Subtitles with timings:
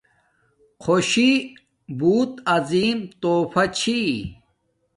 [0.83, 1.31] خوشی
[1.99, 3.99] بوت عظیم توفہ چھی